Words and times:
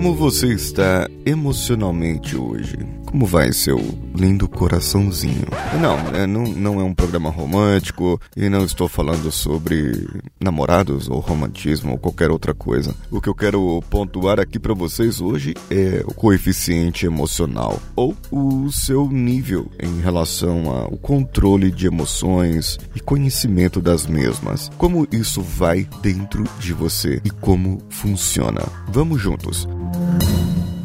Como 0.00 0.14
você 0.14 0.46
está 0.54 1.06
emocionalmente 1.26 2.34
hoje? 2.34 2.78
Como 3.10 3.26
vai 3.26 3.52
seu 3.52 3.76
lindo 4.14 4.48
coraçãozinho? 4.48 5.48
Não, 5.80 5.98
é, 6.16 6.28
não, 6.28 6.44
não 6.44 6.80
é 6.80 6.84
um 6.84 6.94
programa 6.94 7.28
romântico 7.28 8.20
e 8.36 8.48
não 8.48 8.64
estou 8.64 8.88
falando 8.88 9.32
sobre 9.32 10.08
namorados 10.40 11.08
ou 11.08 11.18
romantismo 11.18 11.90
ou 11.90 11.98
qualquer 11.98 12.30
outra 12.30 12.54
coisa. 12.54 12.94
O 13.10 13.20
que 13.20 13.28
eu 13.28 13.34
quero 13.34 13.82
pontuar 13.90 14.38
aqui 14.38 14.60
para 14.60 14.74
vocês 14.74 15.20
hoje 15.20 15.54
é 15.68 16.04
o 16.06 16.14
coeficiente 16.14 17.04
emocional 17.04 17.80
ou 17.96 18.16
o 18.30 18.70
seu 18.70 19.08
nível 19.08 19.68
em 19.80 20.00
relação 20.00 20.70
ao 20.70 20.92
controle 20.92 21.72
de 21.72 21.88
emoções 21.88 22.78
e 22.94 23.00
conhecimento 23.00 23.80
das 23.80 24.06
mesmas. 24.06 24.70
Como 24.78 25.08
isso 25.10 25.42
vai 25.42 25.84
dentro 26.00 26.44
de 26.60 26.72
você 26.72 27.20
e 27.24 27.30
como 27.30 27.82
funciona. 27.90 28.62
Vamos 28.86 29.20
juntos. 29.20 29.66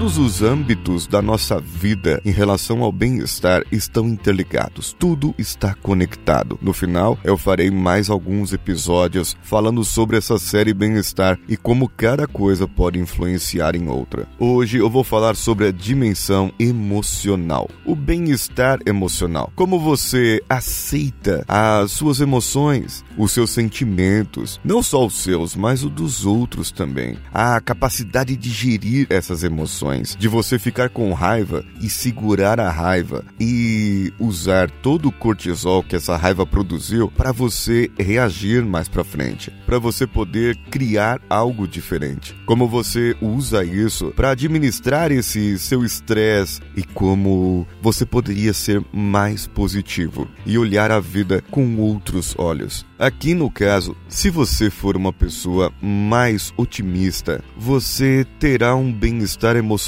Todos 0.00 0.16
os 0.16 0.40
âmbitos 0.40 1.06
da 1.06 1.20
nossa 1.20 1.60
vida 1.60 2.22
em 2.24 2.30
relação 2.30 2.82
ao 2.82 2.90
bem-estar 2.90 3.62
estão 3.70 4.08
interligados, 4.08 4.96
tudo 4.98 5.34
está 5.36 5.74
conectado. 5.74 6.58
No 6.62 6.72
final, 6.72 7.18
eu 7.22 7.36
farei 7.36 7.70
mais 7.70 8.08
alguns 8.08 8.54
episódios 8.54 9.36
falando 9.42 9.84
sobre 9.84 10.16
essa 10.16 10.38
série 10.38 10.72
Bem-Estar 10.72 11.38
e 11.46 11.54
como 11.54 11.86
cada 11.86 12.26
coisa 12.26 12.66
pode 12.66 12.98
influenciar 12.98 13.76
em 13.76 13.88
outra. 13.88 14.26
Hoje 14.38 14.78
eu 14.78 14.88
vou 14.88 15.04
falar 15.04 15.36
sobre 15.36 15.66
a 15.66 15.70
dimensão 15.70 16.50
emocional, 16.58 17.68
o 17.84 17.94
bem-estar 17.94 18.78
emocional, 18.86 19.52
como 19.54 19.78
você 19.78 20.42
aceita 20.48 21.44
as 21.46 21.92
suas 21.92 22.22
emoções, 22.22 23.04
os 23.18 23.32
seus 23.32 23.50
sentimentos, 23.50 24.58
não 24.64 24.82
só 24.82 25.04
os 25.04 25.22
seus, 25.22 25.54
mas 25.54 25.84
os 25.84 25.90
dos 25.90 26.24
outros 26.24 26.70
também, 26.70 27.18
a 27.34 27.60
capacidade 27.60 28.34
de 28.34 28.48
gerir 28.48 29.06
essas 29.10 29.44
emoções 29.44 29.89
de 30.18 30.28
você 30.28 30.58
ficar 30.58 30.88
com 30.88 31.12
raiva 31.12 31.64
e 31.80 31.88
segurar 31.88 32.60
a 32.60 32.70
raiva 32.70 33.24
e 33.38 34.12
usar 34.18 34.70
todo 34.70 35.08
o 35.08 35.12
cortisol 35.12 35.82
que 35.82 35.96
essa 35.96 36.16
raiva 36.16 36.46
produziu 36.46 37.10
para 37.10 37.32
você 37.32 37.90
reagir 37.98 38.64
mais 38.64 38.88
para 38.88 39.04
frente, 39.04 39.52
para 39.66 39.78
você 39.78 40.06
poder 40.06 40.56
criar 40.70 41.20
algo 41.28 41.66
diferente. 41.66 42.34
Como 42.46 42.68
você 42.68 43.16
usa 43.20 43.64
isso 43.64 44.12
para 44.16 44.30
administrar 44.30 45.12
esse 45.12 45.58
seu 45.58 45.84
estresse 45.84 46.60
e 46.76 46.82
como 46.82 47.66
você 47.82 48.04
poderia 48.06 48.52
ser 48.52 48.82
mais 48.92 49.46
positivo 49.46 50.28
e 50.46 50.58
olhar 50.58 50.90
a 50.90 51.00
vida 51.00 51.42
com 51.50 51.76
outros 51.76 52.34
olhos. 52.38 52.86
Aqui 52.98 53.34
no 53.34 53.50
caso, 53.50 53.96
se 54.08 54.28
você 54.28 54.68
for 54.68 54.96
uma 54.96 55.12
pessoa 55.12 55.72
mais 55.80 56.52
otimista, 56.56 57.42
você 57.56 58.26
terá 58.38 58.74
um 58.74 58.92
bem-estar 58.92 59.56
emocional 59.56 59.79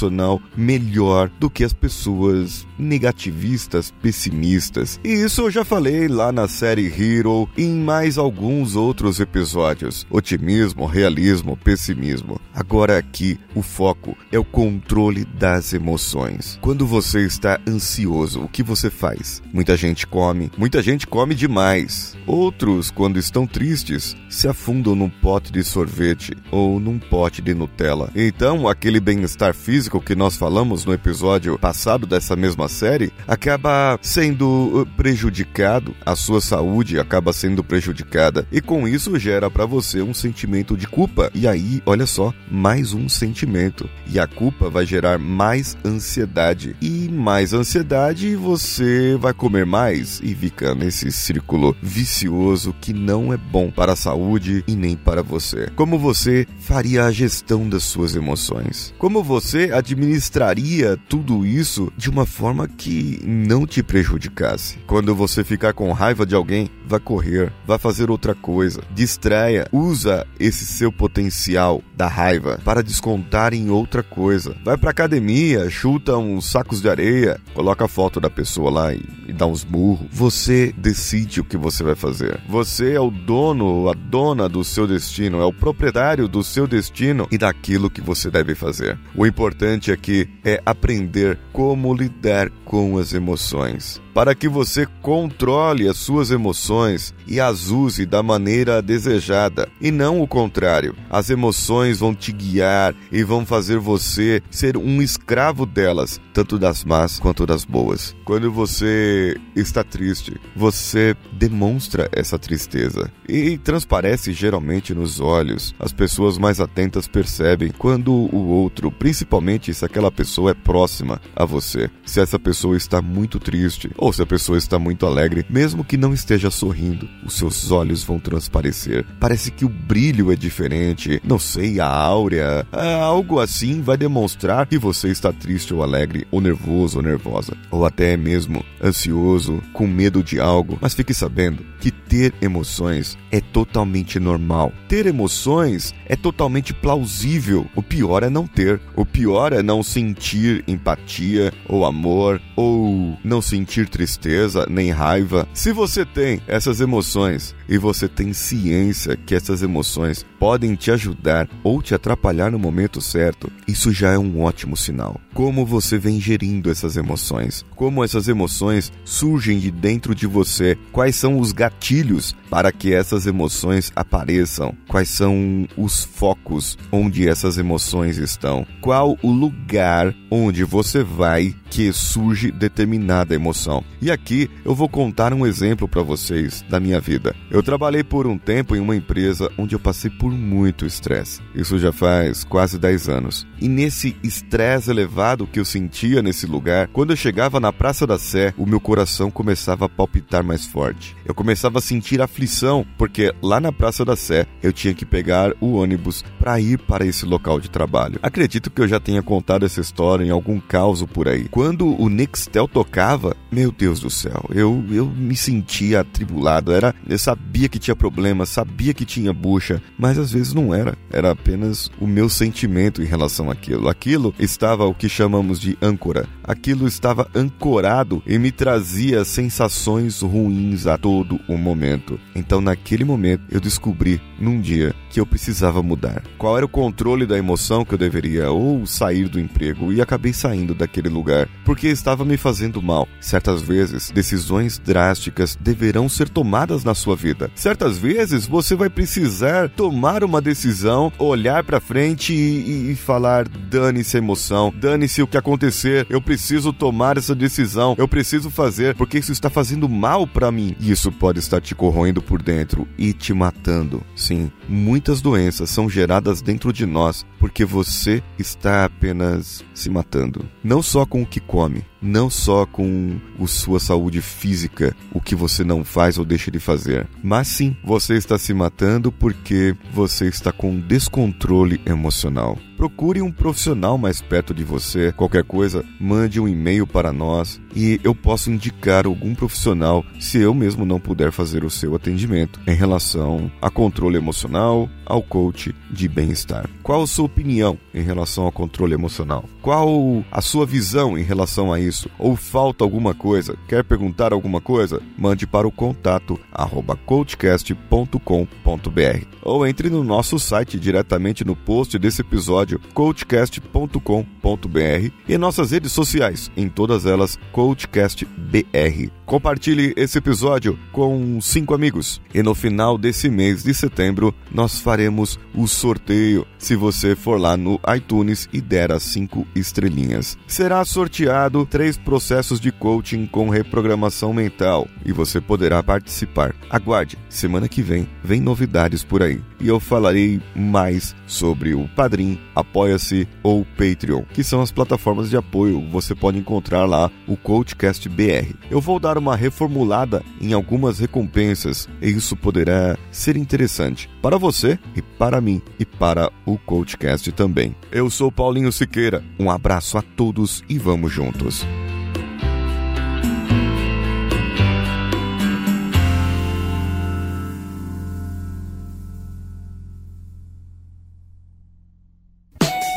melhor 0.55 1.29
do 1.39 1.49
que 1.49 1.63
as 1.63 1.73
pessoas 1.73 2.65
negativistas, 2.77 3.93
pessimistas. 4.01 4.99
E 5.03 5.09
isso 5.09 5.41
eu 5.41 5.51
já 5.51 5.63
falei 5.63 6.07
lá 6.07 6.31
na 6.31 6.47
série 6.47 6.87
Hero 6.87 7.49
e 7.57 7.63
em 7.63 7.79
mais 7.79 8.17
alguns 8.17 8.75
outros 8.75 9.19
episódios. 9.19 10.05
Otimismo, 10.09 10.85
realismo, 10.85 11.57
pessimismo. 11.57 12.39
Agora 12.53 12.97
aqui 12.97 13.39
o 13.55 13.61
foco 13.61 14.17
é 14.31 14.39
o 14.39 14.43
controle 14.43 15.25
das 15.25 15.73
emoções. 15.73 16.57
Quando 16.61 16.85
você 16.85 17.25
está 17.25 17.59
ansioso, 17.67 18.41
o 18.41 18.49
que 18.49 18.63
você 18.63 18.89
faz? 18.89 19.41
Muita 19.53 19.77
gente 19.77 20.07
come, 20.07 20.51
muita 20.57 20.81
gente 20.81 21.05
come 21.07 21.35
demais. 21.35 22.17
Outros 22.25 22.89
quando 22.91 23.17
estão 23.17 23.45
tristes, 23.45 24.15
se 24.29 24.47
afundam 24.47 24.95
num 24.95 25.09
pote 25.09 25.51
de 25.51 25.63
sorvete 25.63 26.35
ou 26.51 26.79
num 26.79 26.97
pote 26.97 27.41
de 27.41 27.53
Nutella. 27.53 28.11
Então, 28.15 28.67
aquele 28.67 28.99
bem-estar 28.99 29.53
físico 29.53 29.82
que 29.89 30.15
nós 30.15 30.35
falamos 30.35 30.85
no 30.85 30.93
episódio 30.93 31.57
passado 31.57 32.05
dessa 32.05 32.35
mesma 32.35 32.67
série 32.67 33.11
acaba 33.27 33.97
sendo 34.01 34.81
uh, 34.81 34.85
prejudicado, 34.97 35.95
a 36.05 36.15
sua 36.15 36.41
saúde 36.41 36.99
acaba 36.99 37.33
sendo 37.33 37.63
prejudicada 37.63 38.47
e 38.51 38.61
com 38.61 38.87
isso 38.87 39.17
gera 39.17 39.49
para 39.49 39.65
você 39.65 40.01
um 40.01 40.13
sentimento 40.13 40.75
de 40.77 40.87
culpa. 40.87 41.31
E 41.33 41.47
aí, 41.47 41.81
olha 41.85 42.05
só, 42.05 42.33
mais 42.49 42.93
um 42.93 43.07
sentimento. 43.09 43.89
E 44.07 44.19
a 44.19 44.27
culpa 44.27 44.69
vai 44.69 44.85
gerar 44.85 45.17
mais 45.17 45.77
ansiedade. 45.85 46.75
E 46.81 47.09
mais 47.09 47.53
ansiedade, 47.53 48.35
você 48.35 49.17
vai 49.19 49.33
comer 49.33 49.65
mais 49.65 50.19
e 50.23 50.35
fica 50.35 50.75
nesse 50.75 51.11
círculo 51.11 51.75
vicioso 51.81 52.75
que 52.81 52.93
não 52.93 53.33
é 53.33 53.37
bom 53.37 53.71
para 53.71 53.93
a 53.93 53.95
saúde 53.95 54.63
e 54.67 54.75
nem 54.75 54.95
para 54.95 55.21
você. 55.21 55.69
Como 55.75 55.97
você 55.97 56.45
faria 56.59 57.05
a 57.05 57.11
gestão 57.11 57.67
das 57.67 57.83
suas 57.83 58.15
emoções? 58.15 58.93
Como 58.97 59.23
você 59.23 59.62
administraria 59.71 60.97
tudo 61.07 61.45
isso 61.45 61.91
de 61.97 62.09
uma 62.09 62.25
forma 62.25 62.67
que 62.67 63.19
não 63.23 63.65
te 63.65 63.83
prejudicasse? 63.83 64.77
Quando 64.87 65.15
você 65.15 65.43
ficar 65.43 65.73
com 65.73 65.91
raiva 65.91 66.25
de 66.25 66.35
alguém, 66.35 66.69
vá 66.85 66.99
correr, 66.99 67.51
vá 67.65 67.77
fazer 67.77 68.09
outra 68.09 68.35
coisa, 68.35 68.81
distraia, 68.93 69.67
usa 69.71 70.27
esse 70.39 70.65
seu 70.65 70.91
potencial 70.91 71.81
da 71.95 72.07
raiva 72.07 72.59
para 72.63 72.83
descontar 72.83 73.53
em 73.53 73.69
outra 73.69 74.03
coisa. 74.03 74.55
Vai 74.63 74.77
pra 74.77 74.91
academia, 74.91 75.69
chuta 75.69 76.17
uns 76.17 76.45
sacos 76.49 76.81
de 76.81 76.89
areia, 76.89 77.39
coloca 77.53 77.85
a 77.85 77.87
foto 77.87 78.19
da 78.19 78.29
pessoa 78.29 78.69
lá 78.69 78.93
e, 78.93 79.01
e 79.27 79.33
dá 79.33 79.45
uns 79.45 79.63
burros. 79.63 80.07
Você 80.11 80.73
decide 80.77 81.39
o 81.39 81.45
que 81.45 81.57
você 81.57 81.83
vai 81.83 81.95
fazer. 81.95 82.39
Você 82.47 82.93
é 82.93 82.99
o 82.99 83.09
dono, 83.09 83.89
a 83.89 83.93
dona 83.93 84.49
do 84.49 84.63
seu 84.63 84.87
destino, 84.87 85.41
é 85.41 85.45
o 85.45 85.53
proprietário 85.53 86.27
do 86.27 86.43
seu 86.43 86.67
destino 86.67 87.27
e 87.31 87.37
daquilo 87.37 87.89
que 87.89 88.01
você 88.01 88.29
deve 88.29 88.55
fazer. 88.55 88.97
O 89.15 89.25
importante 89.25 89.52
aqui 89.91 90.29
é 90.43 90.61
aprender 90.65 91.39
como 91.51 91.93
lidar 91.93 92.49
com 92.65 92.97
as 92.97 93.13
emoções 93.13 94.01
para 94.13 94.35
que 94.35 94.47
você 94.47 94.85
controle 95.01 95.87
as 95.87 95.97
suas 95.97 96.29
emoções 96.29 97.13
e 97.27 97.39
as 97.39 97.69
use 97.69 98.05
da 98.05 98.21
maneira 98.21 98.81
desejada, 98.81 99.67
e 99.81 99.89
não 99.91 100.21
o 100.21 100.27
contrário. 100.27 100.95
As 101.09 101.29
emoções 101.29 101.99
vão 101.99 102.13
te 102.13 102.31
guiar 102.31 102.93
e 103.11 103.23
vão 103.23 103.45
fazer 103.45 103.79
você 103.79 104.41
ser 104.51 104.77
um 104.77 105.01
escravo 105.01 105.65
delas, 105.65 106.21
tanto 106.33 106.59
das 106.59 106.83
más 106.83 107.19
quanto 107.19 107.45
das 107.45 107.65
boas. 107.65 108.15
Quando 108.23 108.51
você 108.51 109.35
está 109.55 109.83
triste, 109.83 110.39
você 110.55 111.15
demonstra 111.31 112.09
essa 112.11 112.37
tristeza 112.37 113.11
e 113.27 113.57
transparece 113.57 114.31
geralmente 114.31 114.93
nos 114.93 115.19
olhos. 115.19 115.73
As 115.79 115.91
pessoas 115.91 116.37
mais 116.37 116.59
atentas 116.59 117.07
percebem 117.07 117.71
quando 117.77 118.11
o 118.13 118.47
outro, 118.47 118.91
principalmente 118.91 119.42
se 119.73 119.85
aquela 119.85 120.11
pessoa 120.11 120.51
é 120.51 120.53
próxima 120.53 121.21
a 121.35 121.45
você, 121.45 121.89
se 122.05 122.19
essa 122.19 122.39
pessoa 122.39 122.77
está 122.77 123.01
muito 123.01 123.39
triste 123.39 123.89
ou 123.97 124.11
se 124.11 124.21
a 124.21 124.25
pessoa 124.25 124.57
está 124.57 124.79
muito 124.79 125.05
alegre, 125.05 125.45
mesmo 125.49 125.83
que 125.83 125.97
não 125.97 126.13
esteja 126.13 126.49
sorrindo, 126.49 127.07
os 127.25 127.33
seus 127.33 127.71
olhos 127.71 128.03
vão 128.03 128.19
transparecer. 128.19 129.05
Parece 129.19 129.51
que 129.51 129.65
o 129.65 129.69
brilho 129.69 130.31
é 130.31 130.35
diferente, 130.35 131.21
não 131.23 131.39
sei, 131.39 131.79
a 131.79 131.87
áurea, 131.87 132.65
é, 132.71 132.93
algo 132.95 133.39
assim 133.39 133.81
vai 133.81 133.97
demonstrar 133.97 134.65
que 134.67 134.77
você 134.77 135.09
está 135.09 135.31
triste 135.31 135.73
ou 135.73 135.83
alegre, 135.83 136.27
ou 136.31 136.41
nervoso 136.41 136.97
ou 136.97 137.03
nervosa, 137.03 137.55
ou 137.69 137.85
até 137.85 138.15
mesmo 138.15 138.63
ansioso, 138.81 139.61
com 139.73 139.87
medo 139.87 140.23
de 140.23 140.39
algo. 140.39 140.77
Mas 140.81 140.93
fique 140.93 141.13
sabendo 141.13 141.65
que 141.79 141.91
ter 141.91 142.33
emoções 142.41 143.17
é 143.31 143.41
totalmente 143.41 144.19
normal. 144.19 144.71
Ter 144.87 145.05
emoções 145.05 145.93
é 146.05 146.15
totalmente 146.15 146.73
plausível. 146.73 147.65
O 147.75 147.81
pior 147.81 148.23
é 148.23 148.29
não 148.29 148.45
ter. 148.45 148.79
O 148.95 149.05
pior 149.05 149.32
é 149.53 149.63
não 149.63 149.81
sentir 149.81 150.63
empatia 150.67 151.51
ou 151.67 151.85
amor 151.85 152.41
ou 152.55 153.17
não 153.23 153.41
sentir 153.41 153.89
tristeza 153.89 154.65
nem 154.69 154.91
raiva. 154.91 155.47
Se 155.53 155.71
você 155.71 156.05
tem 156.05 156.41
essas 156.47 156.79
emoções 156.79 157.55
e 157.67 157.77
você 157.77 158.07
tem 158.07 158.33
ciência 158.33 159.15
que 159.15 159.35
essas 159.35 159.61
emoções 159.61 160.25
podem 160.39 160.75
te 160.75 160.91
ajudar 160.91 161.47
ou 161.63 161.81
te 161.81 161.95
atrapalhar 161.95 162.51
no 162.51 162.59
momento 162.59 163.01
certo, 163.01 163.51
isso 163.67 163.91
já 163.91 164.11
é 164.11 164.17
um 164.17 164.41
ótimo 164.41 164.75
sinal. 164.75 165.19
Como 165.33 165.65
você 165.65 165.97
vem 165.97 166.19
gerindo 166.19 166.69
essas 166.69 166.97
emoções? 166.97 167.65
Como 167.75 168.03
essas 168.03 168.27
emoções 168.27 168.91
surgem 169.03 169.59
de 169.59 169.71
dentro 169.71 170.13
de 170.13 170.27
você? 170.27 170.77
Quais 170.91 171.15
são 171.15 171.39
os 171.39 171.51
gatilhos 171.51 172.35
para 172.49 172.71
que 172.71 172.93
essas 172.93 173.25
emoções 173.25 173.91
apareçam? 173.95 174.75
Quais 174.87 175.09
são 175.09 175.67
os 175.77 176.03
focos 176.03 176.77
onde 176.91 177.27
essas 177.27 177.57
emoções 177.57 178.17
estão? 178.17 178.65
Qual 178.81 179.17
o 179.21 179.31
lugar 179.31 180.13
onde 180.29 180.63
você 180.63 181.03
vai 181.03 181.55
que 181.73 181.91
surge 181.91 182.51
determinada 182.51 183.33
emoção. 183.33 183.83
E 183.99 184.11
aqui 184.11 184.47
eu 184.63 184.75
vou 184.75 184.87
contar 184.87 185.33
um 185.33 185.43
exemplo 185.43 185.87
para 185.87 186.03
vocês 186.03 186.63
da 186.69 186.79
minha 186.79 186.99
vida. 186.99 187.35
Eu 187.49 187.63
trabalhei 187.63 188.03
por 188.03 188.27
um 188.27 188.37
tempo 188.37 188.75
em 188.75 188.79
uma 188.79 188.95
empresa 188.95 189.49
onde 189.57 189.73
eu 189.73 189.79
passei 189.79 190.11
por 190.11 190.31
muito 190.31 190.85
estresse. 190.85 191.41
Isso 191.55 191.79
já 191.79 191.91
faz 191.91 192.43
quase 192.43 192.77
10 192.77 193.09
anos. 193.09 193.47
E 193.59 193.67
nesse 193.67 194.15
estresse 194.21 194.91
elevado 194.91 195.47
que 195.47 195.59
eu 195.59 195.65
sentia 195.65 196.21
nesse 196.21 196.45
lugar, 196.45 196.89
quando 196.89 197.09
eu 197.09 197.15
chegava 197.15 197.59
na 197.59 197.73
Praça 197.73 198.05
da 198.05 198.19
Sé, 198.19 198.53
o 198.55 198.67
meu 198.67 198.79
coração 198.79 199.31
começava 199.31 199.85
a 199.85 199.89
palpitar 199.89 200.43
mais 200.43 200.67
forte. 200.67 201.15
Eu 201.25 201.33
começava 201.33 201.79
a 201.79 201.81
sentir 201.81 202.21
aflição, 202.21 202.85
porque 202.99 203.33
lá 203.41 203.59
na 203.59 203.71
Praça 203.71 204.05
da 204.05 204.15
Sé 204.15 204.45
eu 204.61 204.71
tinha 204.71 204.93
que 204.93 205.07
pegar 205.07 205.53
o 205.59 205.73
ônibus 205.73 206.23
para 206.37 206.59
ir 206.59 206.77
para 206.77 207.03
esse 207.03 207.25
local 207.25 207.59
de 207.59 207.71
trabalho. 207.71 208.19
Acredito 208.21 208.69
que 208.69 208.81
eu 208.81 208.87
já 208.87 208.99
tenha 208.99 209.23
contado 209.23 209.65
essa 209.65 209.81
história 209.81 210.23
em 210.23 210.29
algum 210.29 210.59
caos 210.59 211.01
por 211.03 211.27
aí. 211.27 211.47
Quando 211.49 211.62
o 211.63 212.09
Nextel 212.09 212.67
tocava, 212.67 213.35
meu 213.51 213.71
Deus 213.71 213.99
do 213.99 214.09
céu, 214.09 214.43
eu, 214.53 214.83
eu 214.91 215.05
me 215.05 215.35
sentia 215.35 216.01
atribulado. 216.01 216.71
Era, 216.71 216.93
eu 217.07 217.17
sabia 217.17 217.69
que 217.69 217.79
tinha 217.79 217.95
problema, 217.95 218.45
sabia 218.45 218.93
que 218.93 219.05
tinha 219.05 219.31
bucha, 219.31 219.81
mas 219.97 220.17
às 220.17 220.31
vezes 220.31 220.53
não 220.53 220.73
era. 220.73 220.97
Era 221.09 221.31
apenas 221.31 221.89
o 221.99 222.07
meu 222.07 222.27
sentimento 222.27 223.01
em 223.01 223.05
relação 223.05 223.49
àquilo. 223.49 223.87
Aquilo 223.87 224.33
estava 224.37 224.85
o 224.85 224.93
que 224.93 225.07
chamamos 225.07 225.59
de 225.59 225.77
âncora. 225.81 226.27
Aquilo 226.43 226.87
estava 226.87 227.29
ancorado 227.33 228.21
e 228.27 228.37
me 228.37 228.51
trazia 228.51 229.23
sensações 229.23 230.21
ruins 230.21 230.87
a 230.87 230.97
todo 230.97 231.39
o 231.47 231.57
momento. 231.57 232.19
Então, 232.35 232.59
naquele 232.59 233.03
momento, 233.03 233.43
eu 233.49 233.59
descobri 233.59 234.21
num 234.39 234.59
dia 234.59 234.93
que 235.09 235.19
eu 235.19 235.25
precisava 235.25 235.81
mudar. 235.81 236.23
Qual 236.37 236.57
era 236.57 236.65
o 236.65 236.69
controle 236.69 237.25
da 237.25 237.37
emoção 237.37 237.85
que 237.85 237.93
eu 237.93 237.97
deveria 237.97 238.51
ou 238.51 238.85
sair 238.85 239.29
do 239.29 239.39
emprego 239.39 239.93
e 239.93 240.01
acabei 240.01 240.33
saindo 240.33 240.73
daquele 240.73 241.09
lugar 241.09 241.47
porque 241.63 241.87
estava 241.87 242.25
me 242.25 242.37
fazendo 242.37 242.81
mal. 242.81 243.07
Certas 243.19 243.61
vezes, 243.61 244.11
decisões 244.11 244.77
drásticas 244.77 245.57
deverão 245.59 246.09
ser 246.09 246.29
tomadas 246.29 246.83
na 246.83 246.93
sua 246.93 247.15
vida. 247.15 247.49
Certas 247.55 247.97
vezes, 247.97 248.45
você 248.45 248.75
vai 248.75 248.89
precisar 248.89 249.69
tomar 249.69 250.23
uma 250.23 250.41
decisão, 250.41 251.11
olhar 251.17 251.63
para 251.63 251.79
frente 251.79 252.33
e, 252.33 252.91
e, 252.91 252.95
falar: 252.95 253.47
dane-se 253.47 254.17
a 254.17 254.19
emoção, 254.19 254.73
dane-se 254.75 255.21
o 255.21 255.27
que 255.27 255.37
acontecer, 255.37 256.05
eu 256.09 256.21
preciso 256.21 256.73
tomar 256.73 257.17
essa 257.17 257.35
decisão, 257.35 257.95
eu 257.97 258.07
preciso 258.07 258.49
fazer 258.49 258.95
porque 258.95 259.17
isso 259.17 259.31
está 259.31 259.49
fazendo 259.49 259.87
mal 259.89 260.27
para 260.27 260.51
mim. 260.51 260.75
E 260.79 260.91
isso 260.91 261.11
pode 261.11 261.39
estar 261.39 261.61
te 261.61 261.75
corroendo 261.75 262.21
por 262.21 262.41
dentro 262.41 262.87
e 262.97 263.13
te 263.13 263.33
matando. 263.33 264.03
Sim, 264.15 264.51
muitas 264.67 265.21
doenças 265.21 265.69
são 265.69 265.89
geradas 265.89 266.41
dentro 266.41 266.71
de 266.71 266.85
nós 266.85 267.25
porque 267.39 267.65
você 267.65 268.23
está 268.39 268.85
apenas 268.85 269.63
se 269.73 269.89
matando. 269.89 270.45
Não 270.63 270.81
só 270.81 271.05
com 271.05 271.21
o 271.21 271.25
que 271.25 271.39
come, 271.47 271.83
não 272.03 272.29
só 272.29 272.65
com 272.65 273.17
a 273.41 273.47
sua 273.47 273.79
saúde 273.79 274.21
física, 274.21 274.95
o 275.11 275.21
que 275.21 275.35
você 275.35 275.63
não 275.63 275.83
faz 275.83 276.17
ou 276.17 276.25
deixa 276.25 276.51
de 276.51 276.59
fazer, 276.59 277.07
mas 277.23 277.47
sim, 277.47 277.75
você 277.83 278.15
está 278.15 278.37
se 278.37 278.53
matando 278.53 279.11
porque 279.11 279.75
você 279.91 280.27
está 280.27 280.51
com 280.51 280.79
descontrole 280.79 281.81
emocional. 281.85 282.57
Procure 282.77 283.21
um 283.21 283.31
profissional 283.31 283.97
mais 283.97 284.19
perto 284.19 284.53
de 284.53 284.63
você. 284.63 285.13
Qualquer 285.13 285.43
coisa, 285.43 285.85
mande 285.99 286.39
um 286.39 286.47
e-mail 286.47 286.85
para 286.85 287.13
nós 287.13 287.61
e 287.75 287.99
eu 288.03 288.13
posso 288.13 288.51
indicar 288.51 289.05
algum 289.05 289.33
profissional 289.33 290.03
se 290.19 290.39
eu 290.39 290.53
mesmo 290.53 290.83
não 290.83 290.99
puder 290.99 291.31
fazer 291.31 291.63
o 291.63 291.69
seu 291.69 291.95
atendimento 291.95 292.59
em 292.67 292.75
relação 292.75 293.49
a 293.61 293.69
controle 293.69 294.17
emocional, 294.17 294.89
ao 295.05 295.21
coach 295.21 295.73
de 295.91 296.07
bem-estar. 296.07 296.69
Qual 296.81 297.03
a 297.03 297.07
sua 297.07 297.25
opinião 297.25 297.77
em 297.93 298.01
relação 298.01 298.45
ao 298.45 298.51
controle 298.51 298.93
emocional? 298.93 299.45
Qual 299.61 300.23
a 300.31 300.41
sua 300.41 300.65
visão 300.65 301.17
em 301.17 301.23
relação 301.23 301.71
a 301.71 301.79
isso? 301.79 301.92
Ou 302.17 302.35
falta 302.35 302.83
alguma 302.83 303.13
coisa? 303.13 303.57
Quer 303.67 303.83
perguntar 303.83 304.33
alguma 304.33 304.61
coisa? 304.61 305.01
Mande 305.17 305.45
para 305.45 305.67
o 305.67 305.71
contato 305.71 306.39
arroba 306.51 306.95
coachcast.com.br 306.95 309.27
ou 309.41 309.67
entre 309.67 309.89
no 309.89 310.03
nosso 310.03 310.39
site 310.39 310.79
diretamente 310.79 311.43
no 311.43 311.55
post 311.55 311.99
desse 311.99 312.21
episódio 312.21 312.79
coachcast.com.br 312.93 315.11
e 315.27 315.37
nossas 315.37 315.71
redes 315.71 315.91
sociais, 315.91 316.49
em 316.55 316.69
todas 316.69 317.05
elas 317.05 317.37
coachcastbr. 317.51 319.11
Compartilhe 319.25 319.93
esse 319.95 320.17
episódio 320.17 320.77
com 320.91 321.39
cinco 321.41 321.73
amigos 321.73 322.21
e 322.33 322.43
no 322.43 322.53
final 322.53 322.97
desse 322.97 323.29
mês 323.29 323.63
de 323.63 323.73
setembro 323.73 324.33
nós 324.51 324.79
faremos 324.79 325.39
o 325.55 325.67
sorteio 325.67 326.45
se 326.57 326.75
você 326.75 327.15
for 327.15 327.39
lá 327.39 327.55
no 327.55 327.79
iTunes 327.95 328.47
e 328.51 328.59
der 328.59 328.91
as 328.91 329.03
cinco 329.03 329.47
estrelinhas. 329.55 330.37
Será 330.45 330.83
sorteado 330.83 331.65
três 331.65 331.97
processos 331.97 332.59
de 332.59 332.71
coaching 332.71 333.25
com 333.25 333.49
reprogramação 333.49 334.33
mental 334.33 334.87
e 335.05 335.11
você 335.11 335.39
poderá 335.39 335.81
participar. 335.81 336.53
Aguarde, 336.69 337.17
semana 337.29 337.67
que 337.67 337.81
vem 337.81 338.07
vem 338.23 338.41
novidades 338.41 339.03
por 339.03 339.23
aí 339.23 339.41
e 339.59 339.67
eu 339.69 339.79
falarei 339.79 340.41
mais 340.53 341.15
sobre 341.25 341.73
o 341.73 341.87
Padrim, 341.95 342.37
Apoia-se 342.53 343.27
ou 343.41 343.65
Patreon, 343.77 344.23
que 344.33 344.43
são 344.43 344.61
as 344.61 344.71
plataformas 344.71 345.29
de 345.29 345.37
apoio. 345.37 345.81
Você 345.89 346.13
pode 346.13 346.37
encontrar 346.37 346.85
lá 346.85 347.09
o 347.27 347.37
Coachcast 347.37 348.07
BR. 348.09 348.53
Eu 348.69 348.81
vou 348.81 348.99
dar 349.13 349.17
uma 349.19 349.35
reformulada 349.35 350.23
em 350.41 350.53
algumas 350.53 350.97
recompensas 350.97 351.87
e 352.01 352.09
isso 352.09 352.35
poderá 352.35 352.97
ser 353.11 353.37
interessante 353.37 354.09
para 354.21 354.37
você 354.37 354.79
e 354.95 355.01
para 355.01 355.39
mim 355.39 355.61
e 355.77 355.85
para 355.85 356.31
o 356.45 356.57
Coachcast 356.57 357.31
também. 357.31 357.75
Eu 357.91 358.09
sou 358.09 358.31
Paulinho 358.31 358.71
Siqueira. 358.71 359.23
Um 359.39 359.51
abraço 359.51 359.97
a 359.97 360.01
todos 360.01 360.63
e 360.67 360.79
vamos 360.79 361.11
juntos. 361.11 361.65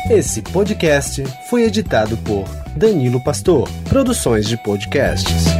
Esse 0.09 0.41
podcast 0.41 1.21
foi 1.49 1.63
editado 1.63 2.17
por 2.19 2.45
Danilo 2.77 3.21
Pastor, 3.21 3.69
Produções 3.89 4.47
de 4.47 4.55
Podcasts. 4.63 5.56